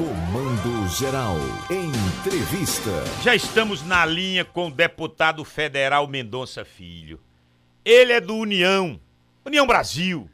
[0.00, 1.36] Comando Geral.
[1.68, 3.04] Entrevista.
[3.22, 7.20] Já estamos na linha com o deputado federal Mendonça Filho.
[7.84, 8.98] Ele é do União,
[9.44, 10.26] União Brasil,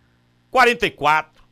[0.53, 1.43] 44.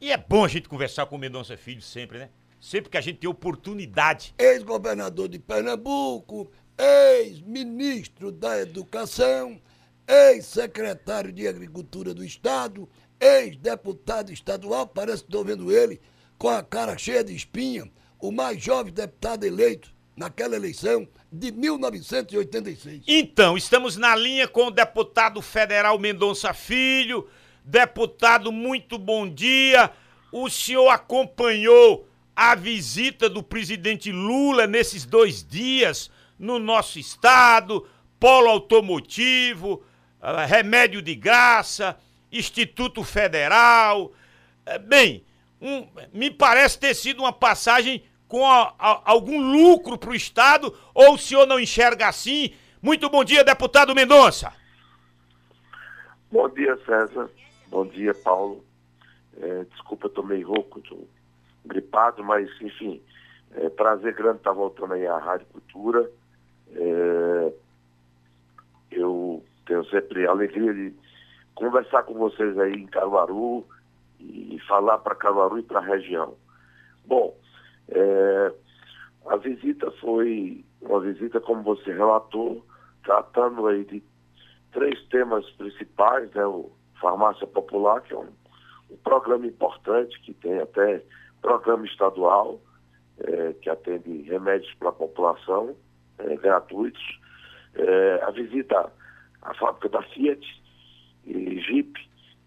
[0.00, 2.30] E é bom a gente conversar com o Mendonça Filho sempre, né?
[2.60, 4.34] Sempre que a gente tem oportunidade.
[4.36, 9.60] Ex-governador de Pernambuco, ex-ministro da Educação,
[10.08, 12.88] ex-secretário de Agricultura do Estado,
[13.20, 16.00] ex-deputado estadual, parece que estou vendo ele,
[16.38, 17.90] com a cara cheia de espinha,
[18.20, 23.02] o mais jovem deputado eleito naquela eleição de 1986.
[23.06, 27.28] Então, estamos na linha com o deputado federal Mendonça Filho.
[27.64, 29.90] Deputado, muito bom dia.
[30.32, 37.86] O senhor acompanhou a visita do presidente Lula nesses dois dias no nosso estado,
[38.20, 39.82] polo automotivo,
[40.20, 41.98] ah, remédio de graça,
[42.30, 44.12] Instituto Federal.
[44.64, 45.24] É, bem,
[45.60, 50.74] um, me parece ter sido uma passagem com a, a, algum lucro para o Estado,
[50.94, 52.54] ou o senhor não enxerga assim?
[52.80, 54.52] Muito bom dia, deputado Mendonça.
[56.30, 57.30] Bom dia, César.
[57.68, 58.64] Bom dia, Paulo.
[59.40, 61.06] É, desculpa, meio rouco, tô
[61.64, 63.00] gripado, mas, enfim,
[63.54, 66.10] é prazer grande estar voltando aí à Rádio Cultura.
[66.74, 67.52] É,
[68.90, 70.94] eu tenho sempre a alegria de
[71.54, 73.64] conversar com vocês aí em Caruaru
[74.60, 76.34] falar para Caruaru e para a região.
[77.04, 77.36] Bom,
[77.88, 78.52] é,
[79.26, 82.64] a visita foi uma visita, como você relatou,
[83.04, 84.02] tratando aí de
[84.72, 86.44] três temas principais, né?
[86.46, 86.70] O
[87.00, 88.28] Farmácia Popular, que é um,
[88.90, 91.02] um programa importante, que tem até
[91.40, 92.60] programa estadual,
[93.20, 95.76] é, que atende remédios para a população,
[96.18, 97.20] é, gratuitos.
[97.74, 98.92] É, a visita
[99.42, 100.44] à fábrica da Fiat
[101.26, 101.92] e Jeep,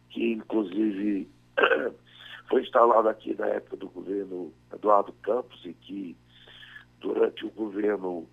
[0.10, 1.30] que inclusive
[2.50, 6.18] foi instalada aqui na época do governo Eduardo Campos e que
[7.00, 8.28] durante o governo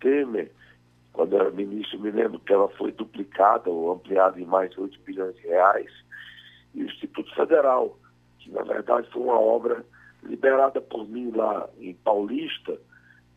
[0.00, 0.50] Temer,
[1.12, 5.00] quando era ministro, me lembro que ela foi duplicada ou ampliada em mais de 8
[5.00, 5.90] bilhões de reais,
[6.74, 7.96] e o Instituto Federal,
[8.38, 9.84] que na verdade foi uma obra
[10.24, 12.78] liberada por mim lá em Paulista,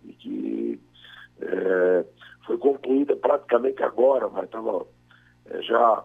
[0.03, 0.81] e que
[1.39, 2.05] é,
[2.45, 4.85] foi concluída praticamente agora, mas estava
[5.45, 6.03] é, já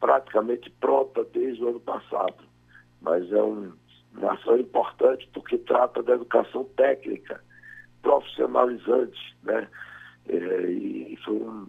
[0.00, 2.51] praticamente pronta desde o ano passado.
[3.02, 3.72] Mas é um,
[4.16, 7.42] uma ação importante porque trata da educação técnica,
[8.02, 9.68] profissionalizante, né?
[10.28, 11.66] É, e foi um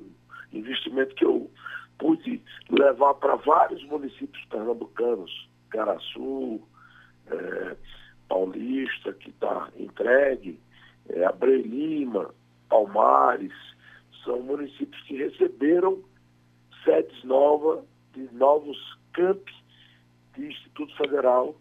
[0.51, 1.49] investimento que eu
[1.97, 6.61] pude levar para vários municípios pernambucanos, Caraçu,
[7.27, 7.75] é,
[8.27, 10.59] Paulista, que está entregue,
[11.09, 12.33] é, Lima,
[12.69, 13.53] Palmares,
[14.23, 16.03] são municípios que receberam
[16.83, 17.83] sedes novas,
[18.13, 18.77] de novos
[19.13, 19.62] campi
[20.35, 21.55] de Instituto Federal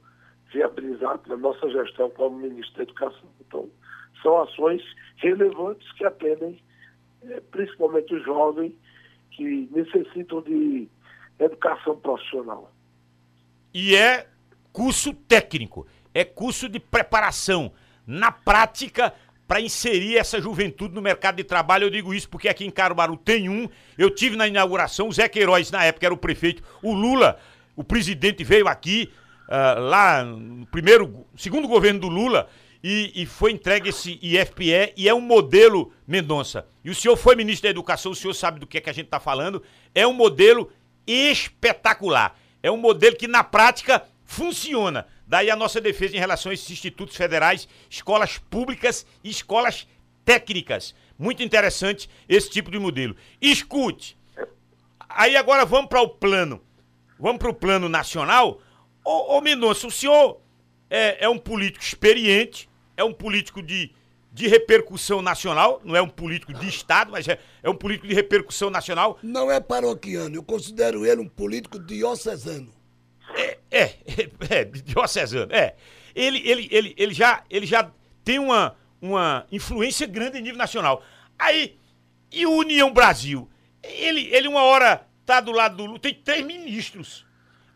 [0.52, 3.28] viabilizados na nossa gestão como ministro da Educação.
[3.40, 3.68] Então,
[4.22, 4.82] são ações
[5.16, 6.62] relevantes que atendem
[7.22, 8.72] é, principalmente os jovens
[9.30, 10.88] que necessitam de
[11.38, 12.70] educação profissional.
[13.72, 14.28] E é
[14.72, 17.72] curso técnico, é curso de preparação
[18.06, 19.14] na prática
[19.46, 21.84] para inserir essa juventude no mercado de trabalho.
[21.84, 23.68] Eu digo isso porque aqui em Caruaru tem um.
[23.96, 27.38] Eu tive na inauguração, o Zé Queiroz, na época era o prefeito, o Lula,
[27.76, 29.10] o presidente veio aqui,
[29.48, 32.48] uh, lá no primeiro, segundo governo do Lula,
[32.82, 36.66] e, e, foi entregue esse IFPE e é um modelo, Mendonça.
[36.84, 38.92] E o senhor foi ministro da Educação, o senhor sabe do que é que a
[38.92, 39.62] gente está falando.
[39.94, 40.68] É um modelo
[41.06, 42.36] espetacular.
[42.60, 45.06] É um modelo que na prática funciona.
[45.26, 49.86] Daí a nossa defesa em relação a esses institutos federais, escolas públicas e escolas
[50.24, 50.94] técnicas.
[51.18, 53.14] Muito interessante esse tipo de modelo.
[53.40, 54.16] Escute.
[55.08, 56.60] Aí agora vamos para o plano.
[57.22, 58.60] Vamos para o plano nacional.
[59.04, 60.40] Ô, ô Mendonça, o senhor
[60.90, 63.92] é, é um político experiente, é um político de,
[64.32, 68.14] de repercussão nacional, não é um político de Estado, mas é, é um político de
[68.14, 69.20] repercussão nacional.
[69.22, 72.74] Não é paroquiano, eu considero ele um político diocesano.
[73.36, 73.94] É, é,
[74.50, 75.76] é, diocesano, é.
[76.16, 77.88] Ele, ele, ele, ele, já, ele já
[78.24, 81.04] tem uma, uma influência grande em nível nacional.
[81.38, 81.78] Aí,
[82.32, 83.48] e o União Brasil?
[83.80, 87.26] Ele, ele uma hora tá do lado do Lula, tem três ministros.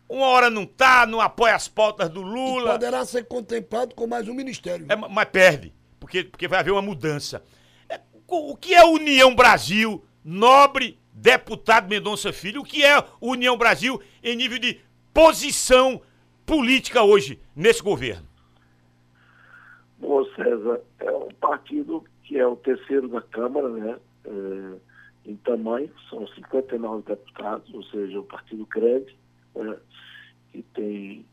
[0.07, 2.69] Uma hora não tá, não apoia as pautas do Lula.
[2.69, 4.85] E poderá ser contemplado com mais um ministério.
[4.87, 7.43] É, mas perde, porque, porque vai haver uma mudança.
[7.89, 12.61] É, o que é União Brasil, nobre deputado Mendonça Filho?
[12.61, 14.79] O que é União Brasil em nível de
[15.11, 15.99] posição
[16.45, 18.27] política hoje nesse governo?
[19.97, 23.95] Bom, César, é um partido que é o terceiro da Câmara, né?
[24.25, 24.87] É,
[25.27, 29.15] em tamanho, são 59 deputados, ou seja, um partido grande,
[29.53, 29.77] né?
[30.51, 31.25] que tem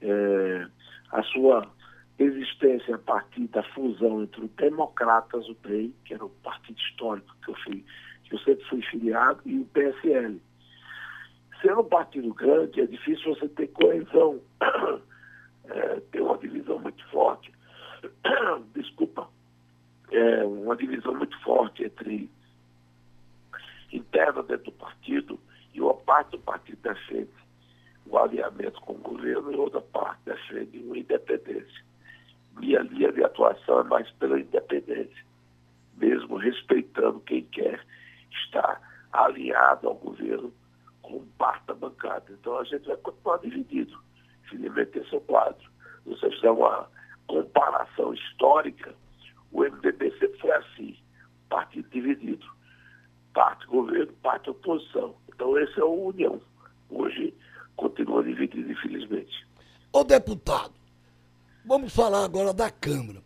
[0.00, 0.66] é,
[1.10, 1.68] a sua
[2.18, 7.36] existência a partir da fusão entre o Democratas, o DEM, que era o partido histórico
[7.44, 7.84] que eu, fui,
[8.24, 10.40] que eu sempre fui filiado, e o PSL.
[11.60, 14.40] Sendo um partido grande, é difícil você ter coesão,
[15.64, 17.52] é, ter uma divisão muito forte.
[18.74, 19.28] Desculpa.
[20.12, 22.30] É, uma divisão muito forte entre
[23.92, 25.38] interna dentro do partido
[25.74, 27.30] e uma parte do partido defende
[28.06, 31.84] o alinhamento com o governo e outra parte defende uma independência.
[32.56, 35.24] Minha linha de atuação é mais pela independência,
[35.96, 37.84] mesmo respeitando quem quer
[38.30, 38.80] estar
[39.12, 40.52] alinhado ao governo
[41.00, 42.24] com parte da bancada.
[42.30, 43.98] Então a gente vai continuar dividido.
[44.44, 45.70] Infelizmente esse é o quadro.
[46.04, 46.88] Se você fizer uma
[47.26, 48.94] comparação histórica,
[49.52, 50.96] o MDB sempre foi assim,
[51.48, 52.46] partido dividido.
[53.34, 55.14] Parte governo, parte oposição.
[55.34, 56.40] Então esse é o União.
[56.90, 57.34] Hoje
[57.76, 59.46] continua dividido, infelizmente.
[59.92, 60.72] Ô deputado,
[61.64, 63.22] vamos falar agora da Câmara.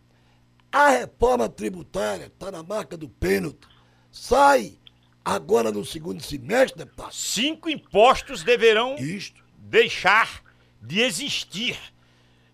[0.71, 3.67] A reforma tributária está na marca do pênalti.
[4.11, 4.77] Sai
[5.23, 7.13] agora no segundo semestre, deputado.
[7.13, 9.43] Cinco impostos deverão Isto.
[9.57, 10.41] deixar
[10.81, 11.77] de existir.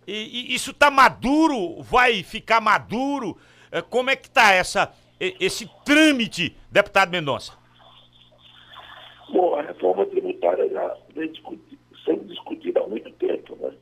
[0.07, 1.81] E, e isso está maduro?
[1.83, 3.37] Vai ficar maduro?
[3.71, 7.53] É, Como é que está essa, esse trâmite, deputado Mendonça?
[9.29, 13.55] Bom, a reforma tributária já vem discuti- sendo discutida há muito tempo.
[13.55, 13.73] Né?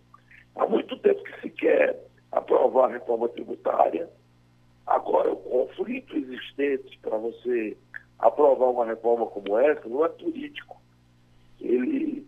[0.56, 2.00] Há muito tempo que se quer
[2.32, 4.10] aprovar a reforma tributária.
[4.88, 7.78] Agora, o conflito existente para você
[8.20, 10.82] aprovar uma reforma como essa não é político.
[11.60, 12.26] Ele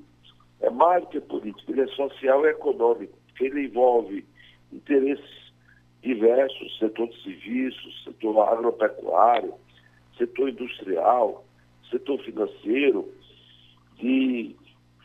[0.61, 4.25] é mais que político, ele é social e econômico, porque ele envolve
[4.71, 5.42] interesses
[6.03, 9.53] diversos, setor de serviços, setor agropecuário,
[10.17, 11.43] setor industrial,
[11.89, 13.09] setor financeiro,
[13.97, 14.55] de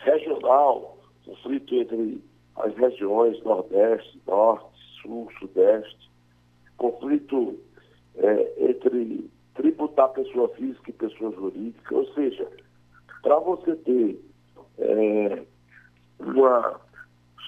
[0.00, 2.21] regional, conflito entre
[2.56, 4.67] as regiões Nordeste, Norte,
[5.00, 6.11] Sul, Sudeste,
[6.77, 7.59] conflito
[8.17, 12.49] eh, entre tributar pessoa física e pessoa jurídica, ou seja,
[13.23, 14.21] para você ter
[14.79, 15.43] eh,
[16.19, 16.81] uma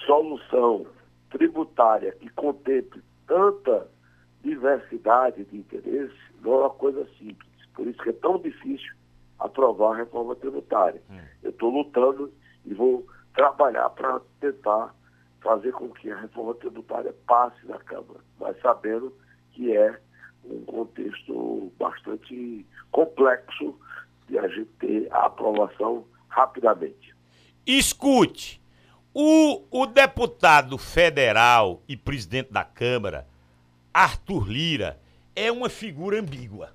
[0.05, 0.85] solução
[1.29, 3.87] tributária que contemple tanta
[4.43, 7.49] diversidade de interesse, não é uma coisa simples.
[7.73, 8.93] Por isso que é tão difícil
[9.39, 11.01] aprovar a reforma tributária.
[11.41, 12.33] Eu estou lutando
[12.65, 14.93] e vou trabalhar para tentar
[15.39, 19.15] fazer com que a reforma tributária passe na Câmara, mas sabendo
[19.53, 19.97] que é
[20.43, 23.79] um contexto bastante complexo
[24.27, 27.15] de a gente ter a aprovação rapidamente.
[27.65, 28.60] Escute,
[29.13, 33.27] o, o deputado federal e presidente da Câmara,
[33.93, 34.99] Arthur Lira,
[35.35, 36.73] é uma figura ambígua.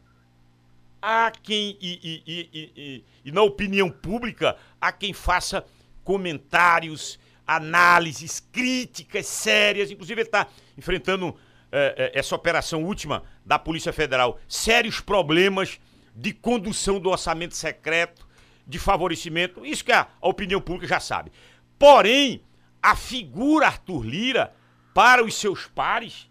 [1.01, 5.65] Há quem, e, e- e- e- na opinião pública, há quem faça
[6.03, 9.91] comentários, análises, críticas sérias.
[9.91, 10.47] Inclusive, ele está
[10.77, 11.37] enfrentando
[11.71, 15.79] eh, eh, essa operação última da Polícia Federal, sérios problemas
[16.15, 18.27] de condução do orçamento secreto,
[18.67, 21.31] de favorecimento, isso que a, a opinião pública já sabe.
[21.79, 22.43] Porém,
[22.83, 24.55] a figura Arthur Lira,
[24.95, 26.31] para os seus pares,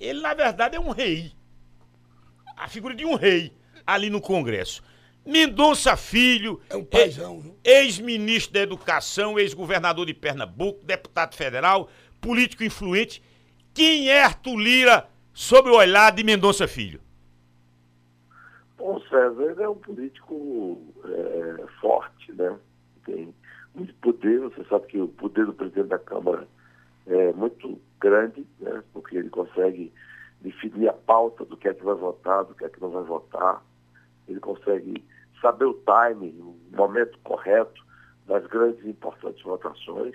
[0.00, 1.32] ele na verdade é um rei.
[2.56, 3.52] A figura de um rei
[3.86, 4.82] ali no Congresso.
[5.24, 7.56] Mendonça Filho, É um paizão, viu?
[7.62, 11.88] ex-ministro da Educação, ex-governador de Pernambuco, deputado federal,
[12.20, 13.22] político influente.
[13.72, 17.00] Quem é Arthur Lira sob o olhar de Mendonça Filho?
[18.76, 22.58] Bom, César, ele é um político é, forte, né?
[23.06, 23.32] Tem
[23.74, 26.46] muito poder, você sabe que o poder do presidente da Câmara
[27.06, 28.82] é muito grande, né?
[28.92, 29.92] Porque ele consegue
[30.40, 33.02] definir a pauta do que é que vai votar, do que é que não vai
[33.02, 33.62] votar.
[34.28, 35.04] Ele consegue
[35.40, 37.84] saber o timing, o momento correto
[38.26, 40.14] das grandes e importantes votações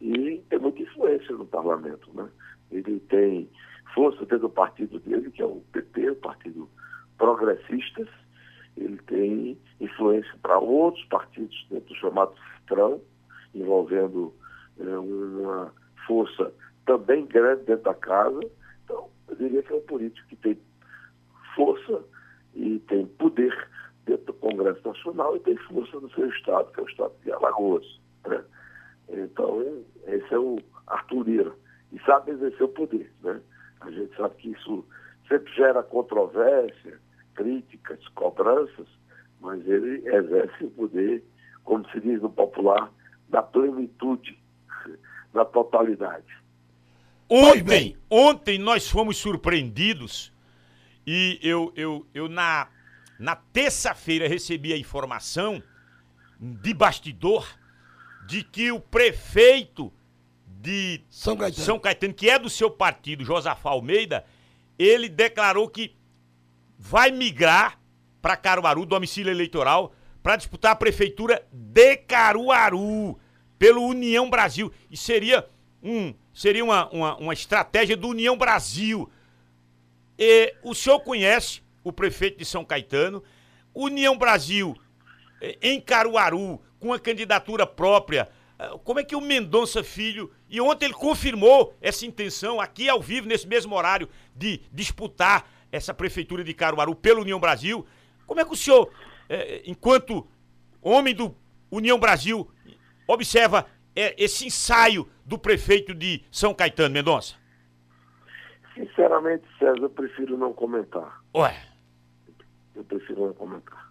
[0.00, 2.28] e tem muita influência no parlamento, né?
[2.70, 3.48] Ele tem
[3.94, 6.68] força dentro do partido dele, que é o PP, o Partido
[7.16, 8.08] Progressistas,
[8.76, 13.00] ele tem influência para outros partidos dentro do chamado Citrão,
[13.54, 14.32] envolvendo
[14.78, 15.72] eh, uma
[16.06, 16.52] força
[16.86, 18.40] também grande dentro da casa.
[18.84, 20.58] Então, eu diria que é um político que tem
[21.54, 22.02] força
[22.54, 23.68] e tem poder
[24.04, 27.32] dentro do Congresso Nacional e tem força no seu estado, que é o estado de
[27.32, 28.00] Alagoas.
[28.26, 28.42] né?
[29.08, 31.52] Então, esse é o Arthur Lira.
[31.92, 33.12] E sabe exercer o poder.
[33.22, 33.40] Né?
[33.80, 34.84] A gente sabe que isso
[35.28, 36.98] sempre gera controvérsia,
[37.34, 38.86] críticas, cobranças,
[39.40, 41.24] mas ele exerce o poder,
[41.64, 42.92] como se diz no popular,
[43.28, 44.38] na plenitude,
[45.32, 46.42] na totalidade.
[47.28, 50.32] Ontem, ontem nós fomos surpreendidos
[51.06, 52.68] e eu, eu, eu na,
[53.18, 55.62] na terça-feira recebi a informação
[56.38, 57.46] de bastidor
[58.26, 59.92] de que o prefeito
[60.46, 61.64] de São Caetano.
[61.64, 64.24] São Caetano, que é do seu partido, Josafá Almeida,
[64.78, 65.94] ele declarou que
[66.82, 67.78] vai migrar
[68.20, 73.18] para Caruaru, domicílio eleitoral, para disputar a prefeitura de Caruaru
[73.56, 74.72] pelo União Brasil.
[74.90, 75.46] E seria
[75.80, 79.08] um seria uma, uma, uma estratégia do União Brasil.
[80.18, 83.22] E o senhor conhece o prefeito de São Caetano,
[83.72, 84.76] União Brasil
[85.40, 88.28] eh, em Caruaru, com a candidatura própria.
[88.58, 93.00] Ah, Como é que o Mendonça Filho, e ontem ele confirmou essa intenção aqui ao
[93.00, 97.86] vivo, nesse mesmo horário, de disputar essa prefeitura de Caruaru pelo União Brasil.
[98.26, 98.92] Como é que o senhor,
[99.28, 100.28] eh, enquanto
[100.80, 101.34] homem do
[101.70, 102.48] União Brasil,
[103.08, 107.34] observa eh, esse ensaio do prefeito de São Caetano, Mendonça?
[108.74, 111.22] Sinceramente, César, eu prefiro não comentar.
[111.34, 111.66] Ué,
[112.74, 113.90] Eu prefiro não comentar.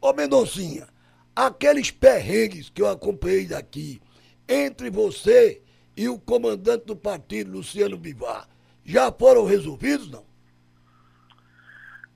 [0.00, 0.86] Ô Mendoncinha,
[1.34, 4.00] aqueles perrengues que eu acompanhei daqui,
[4.48, 5.62] entre você
[5.96, 8.48] e o comandante do partido, Luciano Bivar,
[8.84, 10.27] já foram resolvidos, não?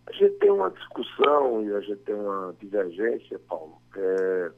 [0.07, 4.53] A gente tem uma discussão e a gente tem uma divergência, Paulo, é,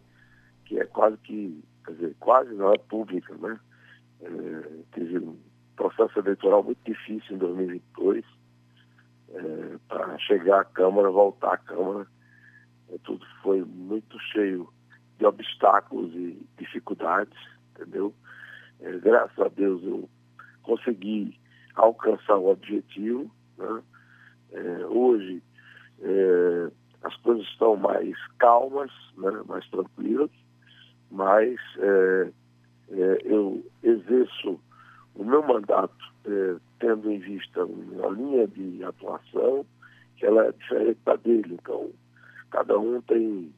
[0.64, 3.60] que é quase que, quer dizer, quase não é pública, né?
[4.22, 4.28] É,
[4.92, 5.38] teve um
[5.76, 8.24] processo eleitoral muito difícil em 2022
[9.34, 12.06] é, para chegar à Câmara, voltar à Câmara.
[12.90, 14.68] É, tudo foi muito cheio
[15.18, 17.38] de obstáculos e dificuldades,
[17.72, 18.14] entendeu?
[18.80, 20.08] É, graças a Deus eu
[20.62, 21.38] consegui
[21.74, 23.82] alcançar o objetivo, né?
[24.54, 25.42] É, hoje
[26.00, 26.70] é,
[27.02, 30.30] as coisas estão mais calmas, né, mais tranquilas,
[31.10, 32.32] mas é,
[32.90, 34.60] é, eu exerço
[35.14, 39.66] o meu mandato é, tendo em vista uma linha de atuação
[40.16, 41.58] que ela é diferente da dele.
[41.60, 41.90] Então,
[42.50, 43.52] cada um tem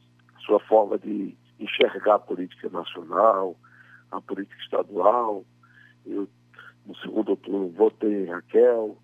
[0.45, 3.55] sua forma de enxergar a política nacional,
[4.11, 5.43] a política estadual.
[6.05, 6.27] Eu,
[6.85, 8.97] no segundo turno, votei em Raquel,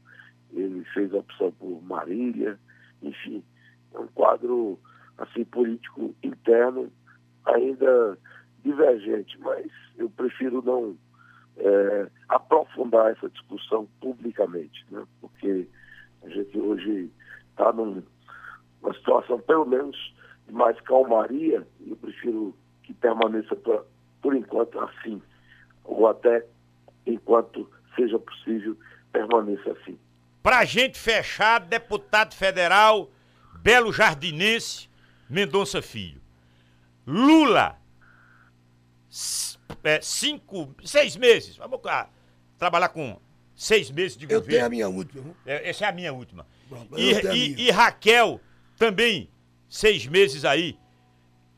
[0.53, 2.59] ele fez a opção por Marília,
[3.01, 3.43] enfim,
[3.93, 4.79] é um quadro
[5.17, 6.91] assim político interno
[7.45, 8.17] ainda
[8.63, 9.67] divergente, mas
[9.97, 10.97] eu prefiro não
[11.57, 15.05] é, aprofundar essa discussão publicamente, né?
[15.19, 15.67] porque
[16.23, 17.11] a gente hoje
[17.49, 18.03] está numa
[18.95, 19.95] situação pelo menos
[20.47, 23.85] de mais calmaria e eu prefiro que permaneça por,
[24.21, 25.21] por enquanto assim,
[25.83, 26.45] ou até
[27.05, 28.77] enquanto seja possível
[29.11, 29.97] permaneça assim.
[30.43, 33.09] Pra gente fechar, deputado federal,
[33.59, 34.89] Belo Jardinense,
[35.29, 36.21] Mendonça Filho.
[37.07, 37.79] Lula,
[39.83, 42.09] é, cinco, seis meses, vamos lá,
[42.57, 43.19] trabalhar com
[43.55, 44.69] seis meses de Eu tenho a governo.
[44.69, 45.35] minha última.
[45.45, 46.45] É, essa é a minha última.
[46.97, 47.61] E, e- minha.
[47.61, 48.39] e Raquel,
[48.77, 49.29] também,
[49.69, 50.77] seis meses aí.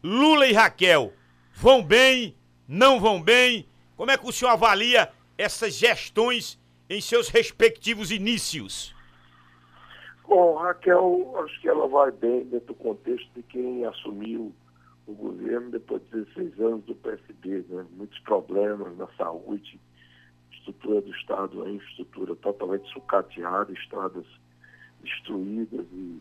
[0.03, 1.11] Lula e Raquel,
[1.53, 2.35] vão bem,
[2.67, 3.67] não vão bem?
[3.95, 8.93] Como é que o senhor avalia essas gestões em seus respectivos inícios?
[10.27, 14.53] Bom, Raquel, acho que ela vai bem dentro do contexto de quem assumiu
[15.07, 17.85] o governo depois de 16 anos do PSB, né?
[17.91, 19.79] Muitos problemas na saúde,
[20.51, 24.25] estrutura do Estado, a infraestrutura totalmente sucateada, estradas
[25.03, 26.19] destruídas e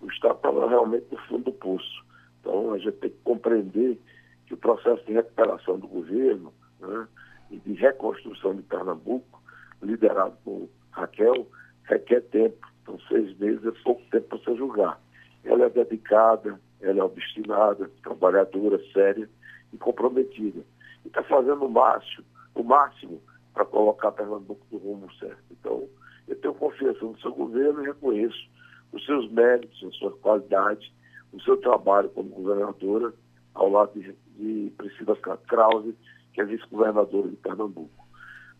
[0.00, 2.04] o Estado estava realmente no fundo do poço.
[2.40, 3.98] Então a gente tem que compreender
[4.46, 7.06] que o processo de recuperação do governo né,
[7.50, 9.37] e de reconstrução de Pernambuco,
[9.82, 11.46] liderado por Raquel,
[11.84, 12.66] requer tempo.
[12.82, 15.00] Então, seis meses é pouco tempo para você julgar.
[15.44, 19.28] Ela é dedicada, ela é obstinada, trabalhadora, séria
[19.72, 20.60] e comprometida.
[21.04, 23.20] E está fazendo o máximo, o máximo
[23.54, 25.42] para colocar Pernambuco no rumo certo.
[25.50, 25.88] Então,
[26.26, 28.48] eu tenho confiança no seu governo e reconheço
[28.92, 30.92] os seus méritos, a sua qualidade,
[31.32, 33.12] o seu trabalho como governadora,
[33.54, 35.94] ao lado de, de Priscila Krause,
[36.32, 38.06] que é vice-governadora de Pernambuco.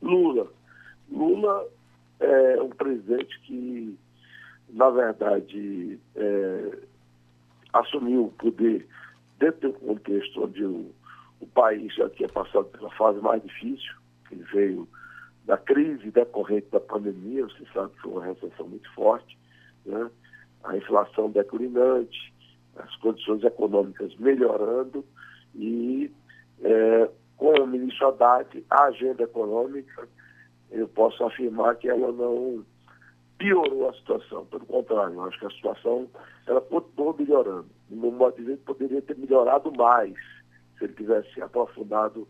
[0.03, 0.49] Lula.
[1.11, 1.67] Lula
[2.21, 3.99] é um presidente que,
[4.71, 6.79] na verdade, é,
[7.73, 8.87] assumiu o poder
[9.39, 10.91] dentro de um contexto onde o,
[11.41, 13.95] o país já tinha passado pela fase mais difícil,
[14.29, 14.89] que veio
[15.45, 19.39] da crise decorrente da pandemia, você sabe que foi uma recessão muito forte,
[19.87, 20.11] né?
[20.65, 22.35] a inflação declinante,
[22.77, 25.05] as condições econômicas melhorando
[25.55, 26.11] e
[26.63, 30.09] é, com o ministro Haddad, a agenda econômica,
[30.71, 32.65] eu posso afirmar que ela não
[33.39, 36.09] piorou a situação, pelo contrário, eu acho que a situação
[36.47, 37.69] ela continuou melhorando.
[37.89, 40.15] No modo de ver, poderia ter melhorado mais
[40.77, 42.27] se ele tivesse aprofundado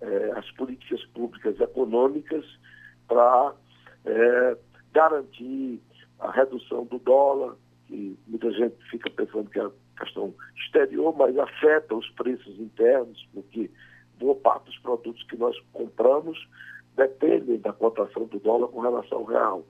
[0.00, 2.44] eh, as políticas públicas econômicas
[3.08, 3.54] para
[4.04, 4.56] eh,
[4.92, 5.80] garantir
[6.18, 11.94] a redução do dólar, que muita gente fica pensando que é questão exterior, mas afeta
[11.94, 13.70] os preços internos, porque
[14.18, 16.38] boa parte dos produtos que nós compramos
[16.96, 19.64] dependem da cotação do dólar com relação ao real.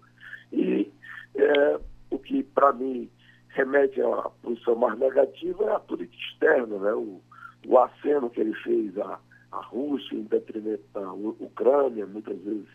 [0.52, 0.90] E
[1.34, 3.10] é, o que, para mim,
[3.48, 6.92] remete à posição mais negativa é a política externa, né?
[6.92, 7.20] o,
[7.66, 9.18] o aceno que ele fez à,
[9.52, 12.68] à Rússia em detrimento da Ucrânia, muitas vezes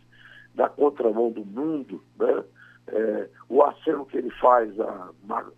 [0.56, 2.44] na contramão do mundo, né?
[2.90, 5.10] É, o aceno que ele faz a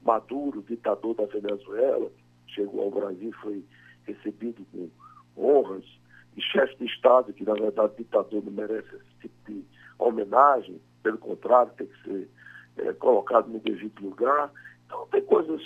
[0.03, 2.11] Maduro, ditador da Venezuela,
[2.47, 3.63] chegou ao Brasil foi
[4.03, 4.89] recebido com
[5.37, 5.85] honras,
[6.39, 9.63] e chefe de Estado, que na verdade ditador não merece esse tipo de
[9.97, 12.29] homenagem, pelo contrário, tem que ser
[12.77, 14.51] é, colocado no devido lugar.
[14.85, 15.61] Então tem coisas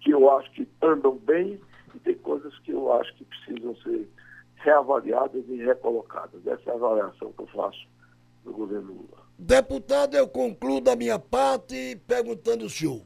[0.00, 1.60] que eu acho que andam bem
[1.94, 4.08] e tem coisas que eu acho que precisam ser
[4.56, 6.46] reavaliadas e recolocadas.
[6.46, 7.88] Essa é a avaliação que eu faço
[8.44, 9.20] do governo Lula.
[9.38, 13.02] Deputado, eu concluo da minha parte perguntando ao senhor.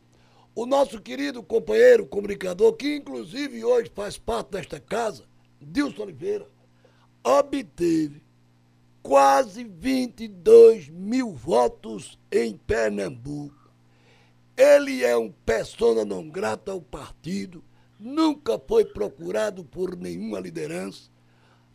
[0.55, 5.25] O nosso querido companheiro comunicador, que inclusive hoje faz parte desta casa,
[5.61, 6.47] Dilson Oliveira,
[7.25, 8.23] obteve
[9.03, 13.71] quase 22 mil votos em Pernambuco.
[14.57, 17.65] Ele é um persona não grata ao partido,
[17.99, 21.11] nunca foi procurado por nenhuma liderança.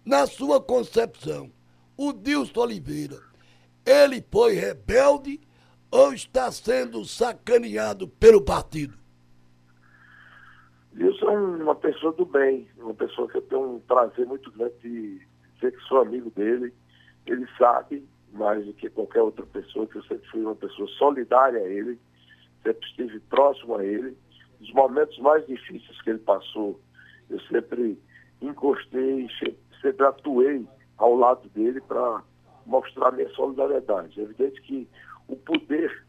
[0.06, 1.52] Na sua concepção,
[1.98, 3.20] o Dilson Oliveira,
[3.86, 5.42] ele foi rebelde
[5.92, 8.98] ou está sendo sacaneado pelo partido?
[10.96, 14.76] Wilson é uma pessoa do bem, uma pessoa que eu tenho um prazer muito grande
[14.82, 15.29] de
[15.60, 16.74] dizer que sou amigo dele.
[17.26, 21.60] Ele sabe, mais do que qualquer outra pessoa, que eu sempre fui uma pessoa solidária
[21.60, 22.00] a ele,
[22.64, 24.18] sempre estive próximo a ele.
[24.60, 26.80] Nos momentos mais difíceis que ele passou,
[27.30, 28.00] eu sempre
[28.42, 29.28] encostei,
[29.82, 32.24] sempre atuei ao lado dele para
[32.66, 34.20] mostrar minha solidariedade.
[34.20, 34.88] É evidente que
[35.28, 36.06] o poder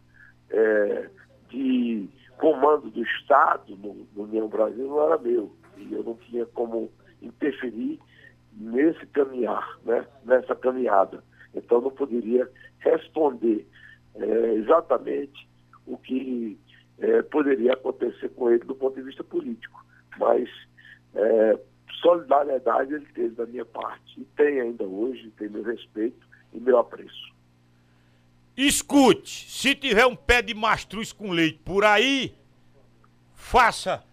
[0.51, 1.11] é,
[1.49, 5.55] de comando do Estado no, no União Brasil não era meu.
[5.77, 6.91] E eu não tinha como
[7.23, 8.01] interferir
[8.61, 11.25] nesse caminhar, né, nessa caminhada.
[11.55, 12.49] Então não poderia
[12.79, 13.67] responder
[14.15, 15.49] é, exatamente
[15.87, 16.59] o que
[16.99, 19.83] é, poderia acontecer com ele do ponto de vista político.
[20.19, 20.49] Mas
[21.15, 21.59] é,
[22.03, 24.21] solidariedade ele teve da minha parte.
[24.21, 27.31] E tem ainda hoje, tem meu respeito e meu apreço.
[28.57, 32.35] Escute, se tiver um pé de mastruz com leite por aí,
[33.35, 34.05] faça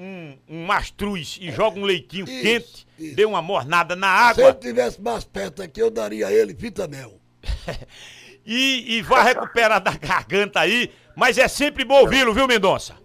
[0.00, 3.14] um, um mastruz e joga um leitinho isso, quente, isso.
[3.14, 4.34] dê uma mornada na água.
[4.34, 7.20] Se ele tivesse mais perto aqui, eu daria a ele vitamel.
[8.44, 12.96] e, e vai recuperar da garganta aí, mas é sempre bom ouvi-lo, viu, Mendonça?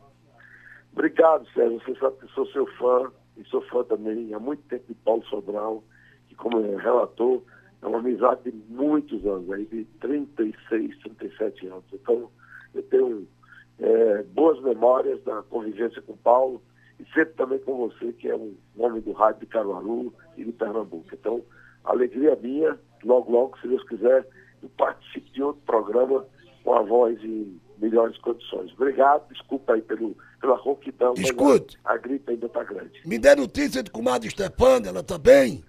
[0.93, 1.81] Obrigado, Sérgio.
[1.85, 5.25] Você sabe que sou seu fã, e sou fã também há muito tempo de Paulo
[5.25, 5.83] Sobral,
[6.29, 7.41] que como relator,
[7.81, 11.83] é uma amizade de muitos anos, aí de 36, 37 anos.
[11.91, 12.29] Então,
[12.73, 13.27] eu tenho
[13.79, 16.61] é, boas memórias da convivência com o Paulo
[16.99, 20.51] e sempre também com você, que é um homem do rádio de Caruaru e de
[20.51, 21.07] Pernambuco.
[21.13, 21.41] Então,
[21.83, 24.25] alegria minha, logo, logo, se Deus quiser,
[24.63, 26.25] eu participe de outro programa
[26.63, 28.71] com a voz em melhores condições.
[28.73, 31.13] Obrigado, desculpa aí pelo, pela rouquidão.
[31.17, 31.77] Escute.
[31.83, 33.01] A, a gripe ainda está grande.
[33.05, 35.63] Me dê notícia de comadre Stefana, ela está bem?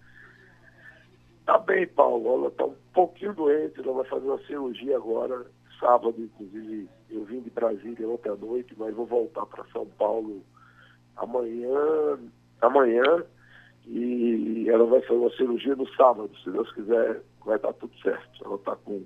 [1.44, 2.34] Tá bem, Paulo.
[2.34, 5.46] Ela tá um pouquinho doente, ela vai fazer uma cirurgia agora,
[5.80, 6.88] sábado, inclusive.
[7.10, 10.42] Eu vim de Brasília ontem à noite, mas vou voltar para São Paulo
[11.16, 12.18] amanhã,
[12.60, 13.24] amanhã,
[13.86, 18.44] e ela vai fazer uma cirurgia no sábado, se Deus quiser, vai dar tudo certo.
[18.44, 19.02] Ela está com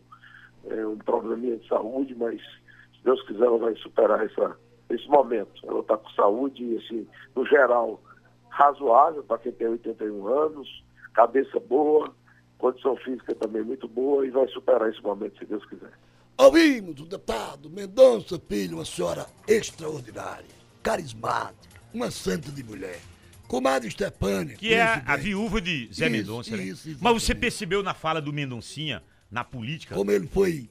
[0.69, 4.57] é, um probleminha de saúde, mas se Deus quiser ela vai superar essa,
[4.89, 5.53] esse momento.
[5.67, 8.01] Ela está com saúde, assim, no geral,
[8.49, 12.13] razoável para quem tem 81 anos, cabeça boa,
[12.59, 15.93] condição física também muito boa e vai superar esse momento, se Deus quiser.
[16.39, 20.47] Ouvimos o deputado Mendonça Filho, uma senhora extraordinária,
[20.83, 23.01] carismática, uma santa de mulher.
[23.47, 24.57] Comadre Stepânia.
[24.57, 26.63] Que é a, a, viúva de Zé isso, Mendonça, né?
[26.63, 29.95] Isso, Mas você percebeu na fala do Mendoncinha, na política?
[29.95, 30.69] Como ele foi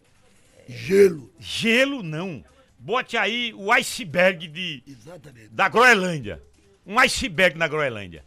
[0.67, 1.33] gelo.
[1.39, 2.43] Gelo não.
[2.77, 5.49] Bote aí o iceberg de, Exatamente.
[5.49, 6.41] da Groenlândia.
[6.85, 8.23] Um iceberg na Groenlândia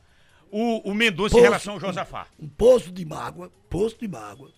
[0.52, 2.26] o, o Mendonça em relação ao Josafá?
[2.38, 4.52] Um, um poço de mágoa, poço de mágoa.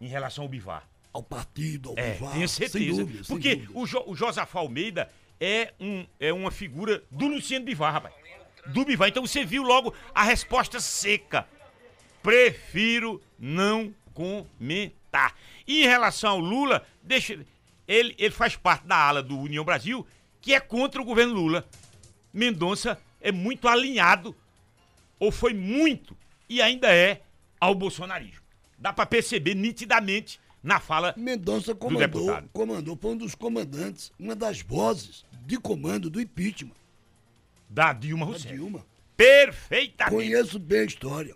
[0.00, 0.88] Em relação ao Bivar?
[1.12, 2.32] Ao partido, ao é, Bivar.
[2.34, 2.78] Tenho certeza.
[2.78, 3.62] Sem dúvida, Porque.
[3.74, 5.10] O, jo, o Josafá Almeida
[5.40, 8.14] é, um, é uma figura do Luciano Bivar, rapaz.
[8.66, 9.08] Do Bivar.
[9.08, 11.46] Então você viu logo a resposta seca.
[12.22, 15.34] Prefiro não comentar.
[15.66, 17.38] E em relação ao Lula, deixa.
[17.86, 20.06] Ele, ele faz parte da ala do União Brasil,
[20.40, 21.66] que é contra o governo Lula.
[22.32, 24.36] Mendonça é muito alinhado
[25.18, 26.16] ou foi muito
[26.48, 27.22] e ainda é
[27.60, 28.42] ao bolsonarismo.
[28.78, 32.50] Dá para perceber nitidamente na fala Mendonça comandou, do deputado.
[32.52, 36.74] comandou, foi um dos comandantes, uma das vozes de comando do impeachment.
[37.70, 38.48] Da Dilma Rousseff.
[38.48, 38.86] Da Dilma.
[39.16, 40.14] Perfeitamente.
[40.14, 41.34] Conheço bem a história.